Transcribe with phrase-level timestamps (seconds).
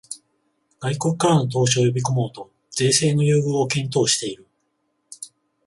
[0.79, 4.47] 外国からの投資を呼びこもうと税制の優遇を検討している